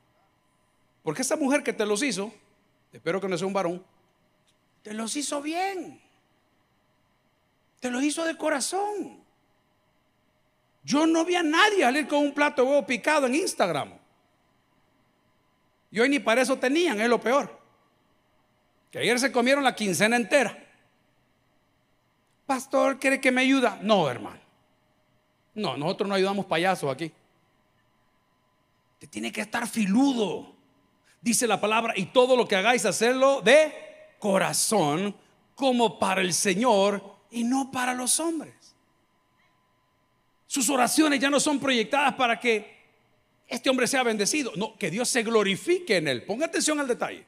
[1.03, 2.33] Porque esa mujer que te los hizo,
[2.95, 3.85] espero que no sea un varón,
[4.83, 6.01] te los hizo bien.
[7.79, 9.21] Te los hizo de corazón.
[10.83, 13.93] Yo no vi a nadie salir con un plato de huevo picado en Instagram.
[15.91, 17.59] Y hoy ni para eso tenían, es lo peor.
[18.91, 20.57] Que ayer se comieron la quincena entera.
[22.47, 23.79] Pastor, ¿quiere que me ayuda?
[23.83, 24.41] No, hermano.
[25.55, 27.13] No, nosotros no ayudamos payasos aquí.
[28.99, 30.55] Te tiene que estar filudo.
[31.21, 33.73] Dice la palabra, y todo lo que hagáis, hacerlo de
[34.19, 35.15] corazón,
[35.55, 38.55] como para el Señor y no para los hombres.
[40.51, 42.69] Sus oraciones ya no son proyectadas para que
[43.47, 44.51] este hombre sea bendecido.
[44.57, 46.25] No, que Dios se glorifique en él.
[46.25, 47.25] Ponga atención al detalle.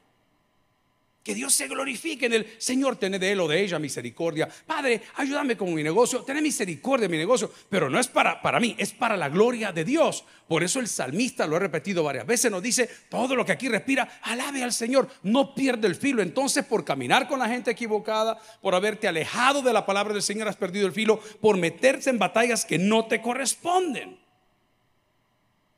[1.23, 4.49] Que Dios se glorifique en el Señor, tiene de él o de ella misericordia.
[4.67, 8.59] Padre, ayúdame con mi negocio, ten misericordia en mi negocio, pero no es para, para
[8.59, 10.25] mí, es para la gloria de Dios.
[10.49, 13.69] Por eso el salmista lo he repetido varias veces, nos dice, todo lo que aquí
[13.69, 16.21] respira, alabe al Señor, no pierde el filo.
[16.21, 20.49] Entonces, por caminar con la gente equivocada, por haberte alejado de la palabra del Señor,
[20.49, 24.19] has perdido el filo, por meterse en batallas que no te corresponden.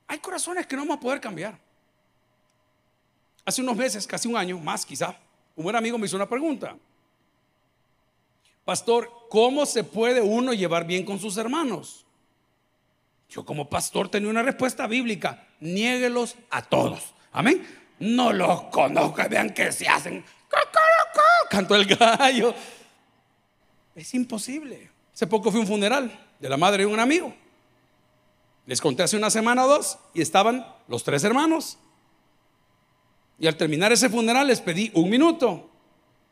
[0.08, 1.60] Hay corazones que no vamos a poder cambiar.
[3.46, 5.16] Hace unos meses, casi un año, más quizá,
[5.56, 6.76] un buen amigo me hizo una pregunta.
[8.64, 12.06] Pastor, ¿cómo se puede uno llevar bien con sus hermanos?
[13.30, 15.48] Yo como pastor tenía una respuesta bíblica.
[15.60, 17.14] Niéguelos a todos.
[17.32, 17.66] Amén.
[18.00, 20.24] No los conozco, vean que se hacen.
[21.50, 22.54] Cantó el gallo.
[23.96, 24.90] Es imposible.
[25.14, 27.34] Hace poco fui a un funeral de la madre de un amigo.
[28.66, 31.78] Les conté hace una semana o dos y estaban los tres hermanos.
[33.40, 35.70] Y al terminar ese funeral les pedí un minuto.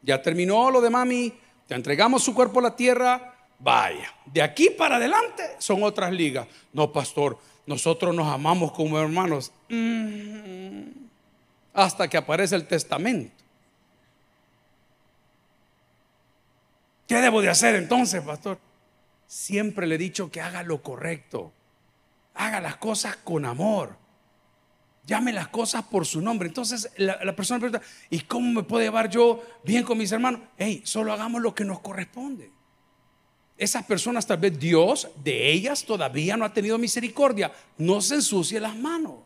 [0.01, 1.33] Ya terminó lo de mami,
[1.67, 4.13] te entregamos su cuerpo a la tierra, vaya.
[4.25, 6.47] De aquí para adelante son otras ligas.
[6.71, 9.51] No, pastor, nosotros nos amamos como hermanos.
[9.69, 11.03] Mm.
[11.73, 13.33] hasta que aparece el testamento.
[17.07, 18.59] ¿Qué debo de hacer entonces, pastor?
[19.33, 21.51] siempre le he dicho que haga lo correcto.
[22.35, 23.97] Haga las cosas con amor.
[25.05, 26.47] Llame las cosas por su nombre.
[26.47, 30.41] Entonces la, persona pregunta, ¿y cómo me puedo llevar yo bien con mis hermanos?
[30.57, 32.51] Hey, solo hagamos lo que nos corresponde.
[33.57, 37.51] Esas personas, tal vez Dios de ellas todavía no ha tenido misericordia.
[37.77, 39.19] No se ensucie las manos.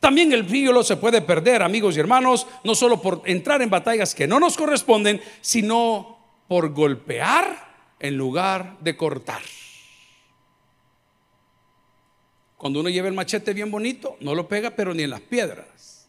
[0.00, 4.14] También el filo se puede perder, amigos y hermanos, no solo por entrar en batallas
[4.14, 9.42] que no nos corresponden, sino por golpear en lugar de cortar.
[12.62, 16.06] Cuando uno lleva el machete bien bonito, no lo pega, pero ni en las piedras.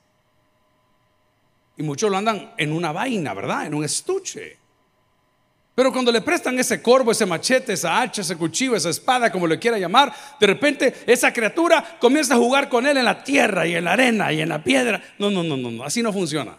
[1.76, 3.66] Y muchos lo andan en una vaina, ¿verdad?
[3.66, 4.60] En un estuche.
[5.74, 9.48] Pero cuando le prestan ese corvo, ese machete, esa hacha, ese cuchillo, esa espada, como
[9.48, 13.66] le quiera llamar, de repente esa criatura comienza a jugar con él en la tierra
[13.66, 15.02] y en la arena y en la piedra.
[15.18, 15.84] No, no, no, no, no.
[15.84, 16.56] así no funciona.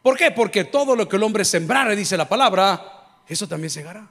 [0.00, 0.30] ¿Por qué?
[0.30, 4.08] Porque todo lo que el hombre sembrare, dice la palabra, eso también segará.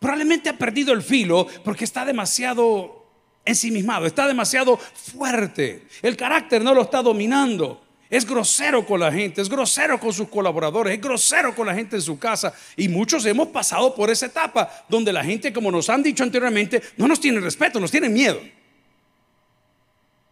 [0.00, 3.01] Probablemente ha perdido el filo porque está demasiado
[3.44, 5.86] ensimismado, está demasiado fuerte.
[6.00, 7.80] El carácter no lo está dominando.
[8.08, 11.96] Es grosero con la gente, es grosero con sus colaboradores, es grosero con la gente
[11.96, 12.52] en su casa.
[12.76, 16.82] Y muchos hemos pasado por esa etapa donde la gente, como nos han dicho anteriormente,
[16.98, 18.38] no nos tiene respeto, nos tiene miedo.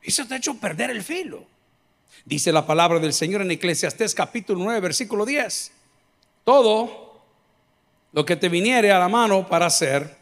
[0.02, 1.46] Eso te ha hecho perder el filo.
[2.26, 5.72] Dice la palabra del Señor en Eclesiastés capítulo 9, versículo 10.
[6.44, 7.22] Todo
[8.12, 10.18] lo que te viniere a la mano para hacer,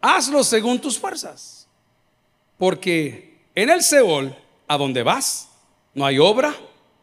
[0.00, 1.55] hazlo según tus fuerzas
[2.58, 4.36] porque en el Seol,
[4.68, 5.48] a donde vas,
[5.94, 6.54] no hay obra,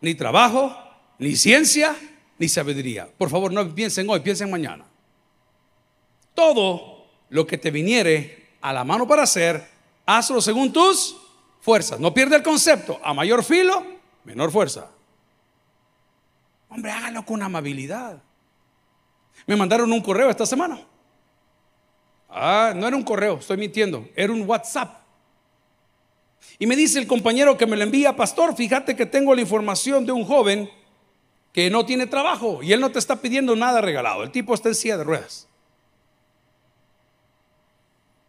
[0.01, 0.75] ni trabajo,
[1.17, 1.95] ni ciencia,
[2.37, 3.09] ni sabiduría.
[3.17, 4.85] Por favor, no piensen hoy, piensen mañana.
[6.33, 9.67] Todo lo que te viniere a la mano para hacer,
[10.05, 11.15] hazlo según tus
[11.61, 11.99] fuerzas.
[11.99, 12.99] No pierda el concepto.
[13.03, 13.85] A mayor filo,
[14.23, 14.89] menor fuerza.
[16.69, 18.21] Hombre, hágalo con amabilidad.
[19.45, 20.81] Me mandaron un correo esta semana.
[22.29, 24.07] Ah, no era un correo, estoy mintiendo.
[24.15, 25.02] Era un WhatsApp.
[26.59, 30.05] Y me dice el compañero que me lo envía, pastor, fíjate que tengo la información
[30.05, 30.69] de un joven
[31.51, 34.23] que no tiene trabajo y él no te está pidiendo nada regalado.
[34.23, 35.47] El tipo está en silla de ruedas.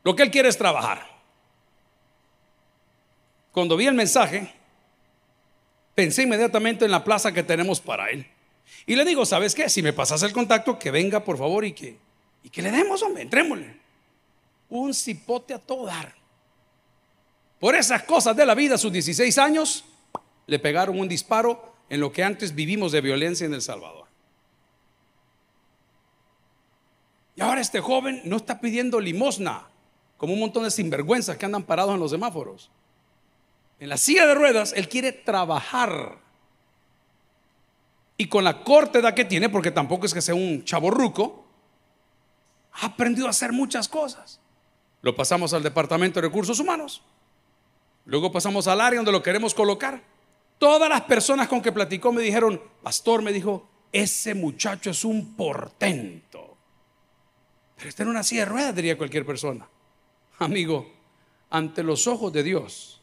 [0.03, 1.07] Lo que él quiere es trabajar.
[3.53, 4.53] Cuando vi el mensaje,
[5.95, 8.27] pensé inmediatamente en la plaza que tenemos para él.
[8.87, 9.71] Y le digo, ¿sabes qué?
[9.71, 11.97] Si me pasas el contacto, que venga por favor y que,
[12.43, 13.81] y que le demos, hombre, entrémosle.
[14.69, 16.15] Un cipote a todo dar.
[17.65, 19.87] Por esas cosas de la vida, a sus 16 años,
[20.47, 24.07] le pegaron un disparo en lo que antes vivimos de violencia en El Salvador.
[27.35, 29.67] Y ahora este joven no está pidiendo limosna,
[30.19, 32.71] como un montón de sinvergüenzas que andan parados en los semáforos.
[33.81, 36.19] En la silla de ruedas, él quiere trabajar.
[38.19, 41.47] Y con la corta edad que tiene, porque tampoco es que sea un chaborruco,
[42.73, 44.39] ha aprendido a hacer muchas cosas.
[45.01, 47.03] Lo pasamos al Departamento de Recursos Humanos.
[48.07, 50.03] Luego pasamos al área donde lo queremos colocar.
[50.59, 55.35] Todas las personas con que platicó me dijeron, pastor, me dijo, ese muchacho es un
[55.35, 56.57] portento.
[57.77, 59.67] Pero está en una silla de ruedas, diría cualquier persona.
[60.39, 60.93] Amigo,
[61.51, 63.01] ante los ojos de Dios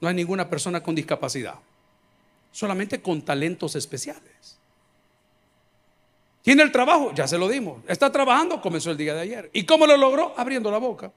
[0.00, 1.54] no hay ninguna persona con discapacidad,
[2.50, 4.58] solamente con talentos especiales.
[6.42, 7.12] ¿Tiene el trabajo?
[7.14, 7.82] Ya se lo dimos.
[7.88, 8.60] ¿Está trabajando?
[8.60, 9.50] Comenzó el día de ayer.
[9.52, 10.34] ¿Y cómo lo logró?
[10.36, 11.10] Abriendo la boca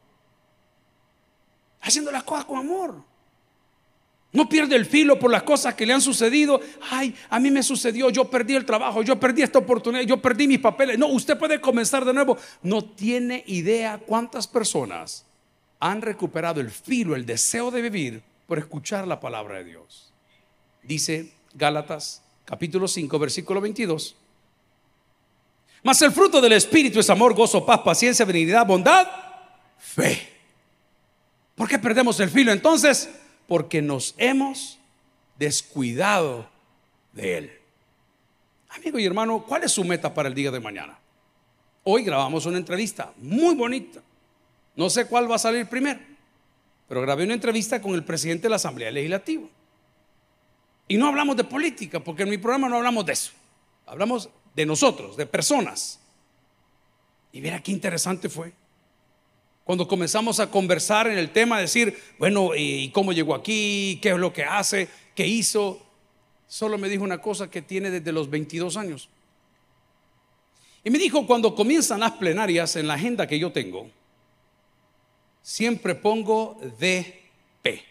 [1.82, 3.10] haciendo las cosas con amor.
[4.32, 6.62] No pierde el filo por las cosas que le han sucedido.
[6.92, 10.48] Ay, a mí me sucedió, yo perdí el trabajo, yo perdí esta oportunidad, yo perdí
[10.48, 11.00] mis papeles.
[11.00, 12.38] No, usted puede comenzar de nuevo.
[12.62, 15.26] No tiene idea cuántas personas
[15.80, 20.14] han recuperado el filo, el deseo de vivir por escuchar la palabra de Dios.
[20.84, 24.16] Dice Gálatas capítulo 5, versículo 22.
[25.82, 29.08] Mas el fruto del Espíritu es amor, gozo, paz, paciencia, benignidad, bondad,
[29.78, 30.39] fe
[31.60, 33.10] ¿Por qué perdemos el filo entonces?
[33.46, 34.80] Porque nos hemos
[35.38, 36.50] descuidado
[37.12, 37.52] de Él.
[38.70, 40.98] Amigo y hermano, ¿cuál es su meta para el día de mañana?
[41.84, 44.00] Hoy grabamos una entrevista muy bonita.
[44.78, 46.00] No sé cuál va a salir primero,
[46.88, 49.46] pero grabé una entrevista con el presidente de la Asamblea Legislativa.
[50.88, 53.34] Y no hablamos de política, porque en mi programa no hablamos de eso.
[53.86, 56.00] Hablamos de nosotros, de personas.
[57.34, 58.54] Y mira qué interesante fue.
[59.70, 64.00] Cuando comenzamos a conversar en el tema, decir, bueno, ¿y cómo llegó aquí?
[64.02, 64.88] ¿Qué es lo que hace?
[65.14, 65.80] ¿Qué hizo?
[66.48, 69.10] Solo me dijo una cosa que tiene desde los 22 años.
[70.84, 73.92] Y me dijo, cuando comienzan las plenarias en la agenda que yo tengo,
[75.44, 77.84] siempre pongo DP.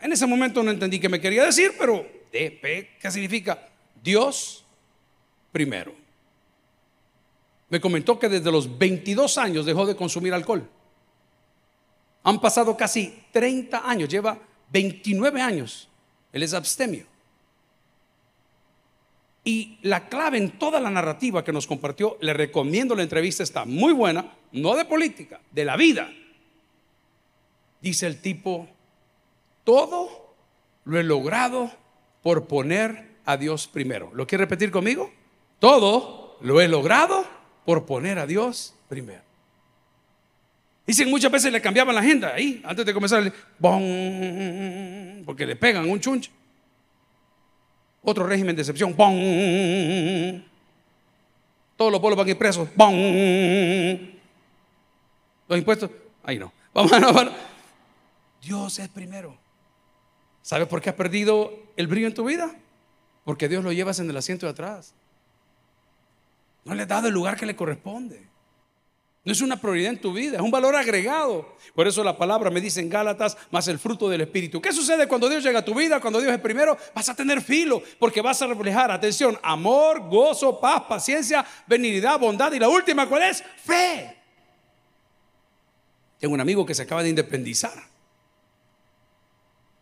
[0.00, 3.68] En ese momento no entendí qué me quería decir, pero DP, ¿qué significa?
[4.02, 4.64] Dios
[5.52, 5.97] primero.
[7.70, 10.68] Me comentó que desde los 22 años dejó de consumir alcohol.
[12.24, 14.38] Han pasado casi 30 años, lleva
[14.70, 15.88] 29 años.
[16.32, 17.06] Él es abstemio.
[19.44, 23.64] Y la clave en toda la narrativa que nos compartió, le recomiendo la entrevista, está
[23.64, 26.10] muy buena, no de política, de la vida.
[27.80, 28.68] Dice el tipo,
[29.64, 30.34] todo
[30.84, 31.70] lo he logrado
[32.22, 34.10] por poner a Dios primero.
[34.14, 35.10] ¿Lo quiere repetir conmigo?
[35.60, 37.24] Todo lo he logrado
[37.68, 39.20] por poner a Dios primero.
[40.86, 46.00] Dicen muchas veces le cambiaban la agenda ahí, antes de comenzar, porque le pegan un
[46.00, 46.30] chunche.
[48.02, 48.94] Otro régimen de excepción.
[51.76, 52.70] Todos los pueblos van a ir presos.
[55.46, 55.90] Los impuestos.
[56.22, 56.50] Ahí no.
[56.72, 57.34] Vamos a
[58.40, 59.36] Dios es primero.
[60.40, 62.50] ¿Sabes por qué has perdido el brillo en tu vida?
[63.26, 64.94] Porque Dios lo llevas en el asiento de atrás.
[66.68, 68.28] No le has dado el lugar que le corresponde.
[69.24, 71.56] No es una prioridad en tu vida, es un valor agregado.
[71.74, 74.60] Por eso la palabra me dice en Gálatas, más el fruto del Espíritu.
[74.60, 75.98] ¿Qué sucede cuando Dios llega a tu vida?
[75.98, 80.60] Cuando Dios es primero, vas a tener filo, porque vas a reflejar, atención, amor, gozo,
[80.60, 82.52] paz, paciencia, benignidad, bondad.
[82.52, 83.42] Y la última, ¿cuál es?
[83.64, 84.14] Fe.
[86.18, 87.82] Tengo un amigo que se acaba de independizar.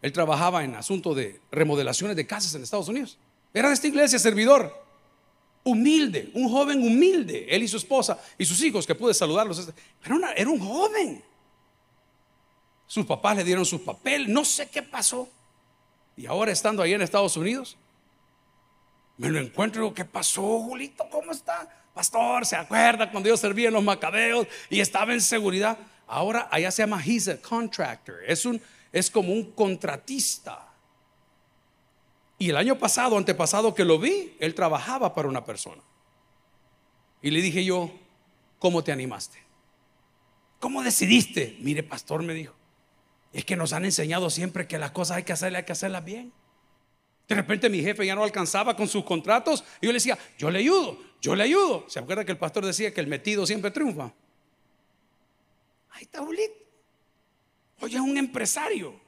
[0.03, 3.19] Él trabajaba en asuntos de remodelaciones de casas en Estados Unidos.
[3.53, 4.86] Era de esta iglesia, servidor
[5.67, 9.69] humilde, un joven humilde, él y su esposa y sus hijos, que pude saludarlos.
[10.01, 11.23] Pero era un joven.
[12.87, 15.29] Sus papás le dieron sus papeles, no sé qué pasó.
[16.17, 17.77] Y ahora estando ahí en Estados Unidos,
[19.17, 21.05] me lo encuentro y digo, ¿qué pasó, Julito?
[21.11, 21.69] ¿Cómo está?
[21.93, 25.77] Pastor, ¿se acuerda cuando yo servía en los macabeos y estaba en seguridad?
[26.07, 30.63] Ahora allá se llama he's a contractor, es, un, es como un contratista.
[32.39, 35.83] Y el año pasado, antepasado que lo vi, él trabajaba para una persona.
[37.23, 37.91] Y le dije yo,
[38.59, 39.39] ¿cómo te animaste?
[40.61, 41.57] ¿Cómo decidiste?
[41.61, 42.55] Mire, pastor me dijo,
[43.33, 46.05] es que nos han enseñado siempre que las cosas hay que hacerlas, hay que hacerlas
[46.05, 46.33] bien.
[47.29, 50.51] De repente mi jefe ya no alcanzaba con sus contratos y yo le decía, yo
[50.51, 51.85] le ayudo, yo le ayudo.
[51.89, 54.13] ¿Se acuerda que el pastor decía que el metido siempre triunfa?
[55.91, 56.55] Ahí está Julito.
[57.81, 59.06] Oye, es un empresario.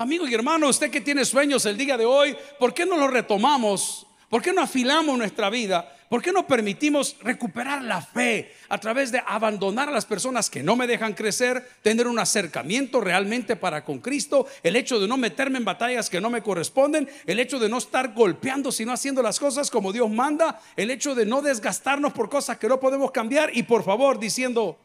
[0.00, 3.08] Amigo y hermano, usted que tiene sueños el día de hoy, ¿por qué no lo
[3.08, 4.06] retomamos?
[4.28, 5.92] ¿Por qué no afilamos nuestra vida?
[6.08, 10.62] ¿Por qué no permitimos recuperar la fe a través de abandonar a las personas que
[10.62, 15.16] no me dejan crecer, tener un acercamiento realmente para con Cristo, el hecho de no
[15.16, 19.20] meterme en batallas que no me corresponden, el hecho de no estar golpeando, sino haciendo
[19.20, 23.10] las cosas como Dios manda, el hecho de no desgastarnos por cosas que no podemos
[23.10, 24.78] cambiar y por favor diciendo,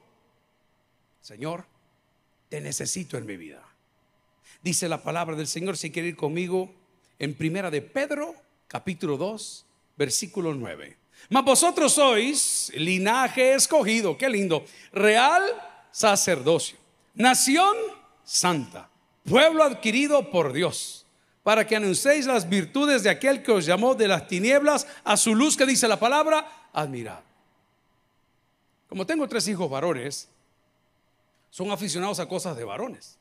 [1.21, 1.65] Señor,
[2.49, 3.73] te necesito en mi vida.
[4.63, 6.73] Dice la palabra del Señor, si quiere ir conmigo,
[7.19, 8.34] en primera de Pedro,
[8.69, 9.65] capítulo 2,
[9.97, 10.97] versículo 9.
[11.30, 15.43] Mas vosotros sois linaje escogido, qué lindo, real
[15.91, 16.78] sacerdocio,
[17.13, 17.76] nación
[18.23, 18.89] santa,
[19.26, 21.06] pueblo adquirido por Dios,
[21.43, 25.36] para que anunciéis las virtudes de aquel que os llamó de las tinieblas a su
[25.36, 27.19] luz, que dice la palabra, admirad.
[28.88, 30.30] Como tengo tres hijos varones,
[31.49, 33.17] son aficionados a cosas de varones.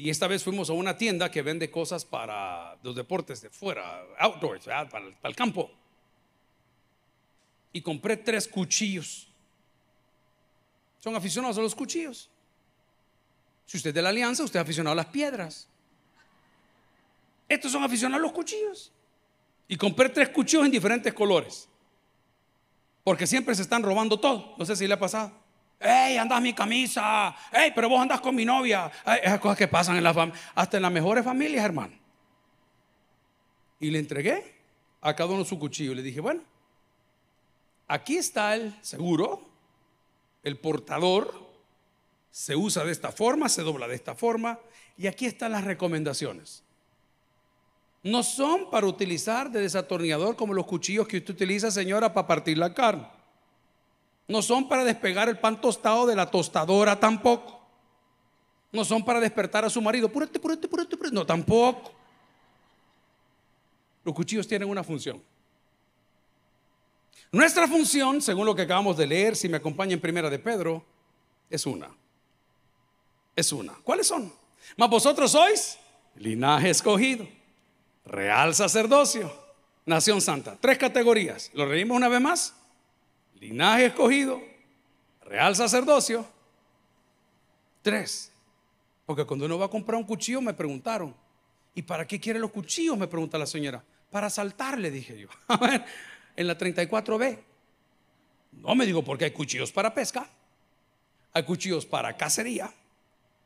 [0.00, 4.02] Y esta vez fuimos a una tienda que vende cosas para los deportes de fuera,
[4.18, 5.70] outdoors, para, el campo.
[7.70, 9.28] Y compré tres cuchillos.
[11.00, 12.30] Son aficionados a los cuchillos.
[13.66, 15.68] Si usted es de la alianza, usted es aficionado a las piedras.
[17.46, 18.90] Estos son aficionados a los cuchillos.
[19.68, 21.68] Y compré tres cuchillos en diferentes colores.
[23.04, 24.54] Porque siempre se están robando todo.
[24.56, 25.30] No sé si le ha pasado.
[25.80, 27.34] ¡Ey, andas mi camisa!
[27.50, 28.92] ¡Ey, pero vos andas con mi novia!
[29.22, 31.94] esas cosas que pasan en la familia, hasta en las mejores familias, hermano.
[33.78, 34.60] Y le entregué
[35.00, 35.94] a cada uno su cuchillo.
[35.94, 36.42] Le dije, bueno,
[37.88, 39.48] aquí está el seguro,
[40.42, 41.48] el portador,
[42.30, 44.60] se usa de esta forma, se dobla de esta forma,
[44.98, 46.62] y aquí están las recomendaciones.
[48.02, 52.58] No son para utilizar de desatornillador como los cuchillos que usted utiliza, señora, para partir
[52.58, 53.06] la carne.
[54.30, 57.60] No son para despegar el pan tostado de la tostadora tampoco.
[58.70, 60.08] No son para despertar a su marido.
[60.08, 61.12] Púrate, púrate, púrate, púrate.
[61.12, 61.90] No, tampoco.
[64.04, 65.20] Los cuchillos tienen una función.
[67.32, 70.84] Nuestra función, según lo que acabamos de leer, si me acompaña en primera de Pedro,
[71.50, 71.90] es una.
[73.34, 73.72] Es una.
[73.82, 74.32] ¿Cuáles son?
[74.76, 75.76] Mas vosotros sois
[76.14, 77.26] linaje escogido,
[78.04, 79.32] real sacerdocio,
[79.86, 80.56] nación santa.
[80.60, 81.50] Tres categorías.
[81.52, 82.59] ¿Lo reímos una vez más?
[83.40, 84.40] Linaje escogido,
[85.22, 86.26] real sacerdocio.
[87.82, 88.30] Tres.
[89.06, 91.14] Porque cuando uno va a comprar un cuchillo me preguntaron,
[91.74, 92.96] ¿y para qué quiere los cuchillos?
[92.96, 93.82] Me pregunta la señora.
[94.10, 95.28] Para saltar, le dije yo.
[96.36, 97.38] en la 34B.
[98.52, 100.28] No me digo porque hay cuchillos para pesca,
[101.32, 102.72] hay cuchillos para cacería,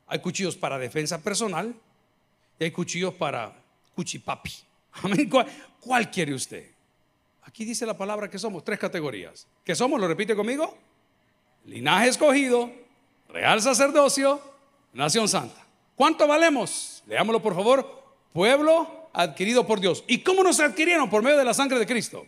[0.07, 1.75] hay cuchillos para defensa personal
[2.59, 3.55] y hay cuchillos para
[3.95, 4.51] cuchipapi.
[5.31, 5.47] ¿Cuál,
[5.81, 6.74] ¿Cuál quiere usted?
[7.45, 9.47] Aquí dice la palabra que somos tres categorías.
[9.65, 10.01] ¿Qué somos?
[10.01, 10.77] ¿Lo repite conmigo?
[11.67, 12.71] Linaje escogido,
[13.29, 14.41] real sacerdocio,
[14.93, 15.65] nación santa.
[15.95, 17.03] ¿Cuánto valemos?
[17.07, 18.05] Leámoslo por favor.
[18.33, 20.05] Pueblo adquirido por Dios.
[20.07, 21.09] ¿Y cómo nos adquirieron?
[21.09, 22.27] Por medio de la sangre de Cristo.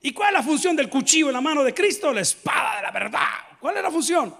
[0.00, 2.12] ¿Y cuál es la función del cuchillo en la mano de Cristo?
[2.12, 3.26] La espada de la verdad.
[3.60, 4.34] ¿Cuál es la función?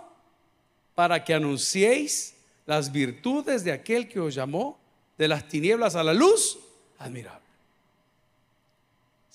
[0.94, 2.36] Para que anunciéis
[2.66, 4.78] las virtudes de aquel que os llamó
[5.18, 6.59] de las tinieblas a la luz
[6.98, 7.45] admirable.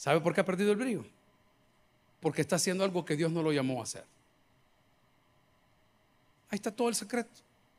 [0.02, 1.06] ¿Sabe por qué ha perdido el brillo?
[2.22, 4.04] Porque está haciendo algo que Dios no lo llamó a hacer.
[6.49, 7.30] Ahí está todo el secreto.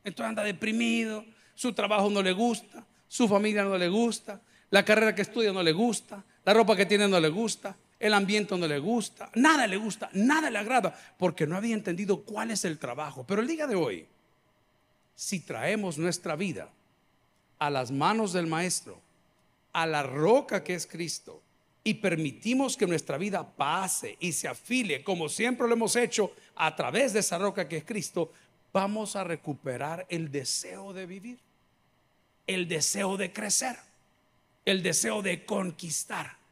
[0.05, 5.13] Entonces anda deprimido, su trabajo no le gusta, su familia no le gusta, la carrera
[5.13, 8.67] que estudia no le gusta, la ropa que tiene no le gusta, el ambiente no
[8.67, 12.79] le gusta, nada le gusta, nada le agrada, porque no había entendido cuál es el
[12.79, 13.25] trabajo.
[13.27, 14.07] Pero el día de hoy,
[15.13, 16.69] si traemos nuestra vida
[17.59, 18.97] a las manos del Maestro,
[19.73, 21.41] a la roca que es Cristo,
[21.83, 26.75] y permitimos que nuestra vida pase y se afile, como siempre lo hemos hecho, a
[26.75, 28.31] través de esa roca que es Cristo,
[28.71, 31.39] vamos a recuperar el deseo de vivir,
[32.47, 33.75] el deseo de crecer,
[34.65, 36.42] el deseo de conquistar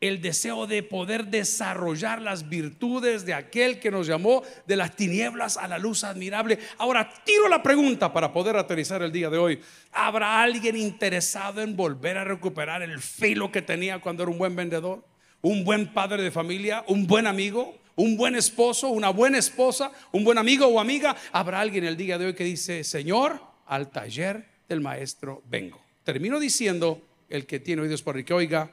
[0.00, 5.56] el deseo de poder desarrollar las virtudes de aquel que nos llamó de las tinieblas
[5.56, 6.58] a la luz admirable.
[6.78, 9.60] Ahora tiro la pregunta para poder aterrizar el día de hoy.
[9.92, 14.54] ¿Habrá alguien interesado en volver a recuperar el filo que tenía cuando era un buen
[14.54, 15.04] vendedor?
[15.40, 16.84] ¿Un buen padre de familia?
[16.86, 17.76] ¿Un buen amigo?
[17.96, 18.88] ¿Un buen esposo?
[18.90, 19.90] ¿Una buena esposa?
[20.12, 21.16] ¿Un buen amigo o amiga?
[21.32, 25.80] ¿Habrá alguien el día de hoy que dice, Señor, al taller del maestro vengo?
[26.04, 28.72] Termino diciendo, el que tiene oídos por el que oiga,